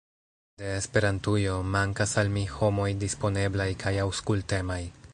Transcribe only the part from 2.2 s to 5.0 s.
al mi homoj disponeblaj kaj aŭskultemaj.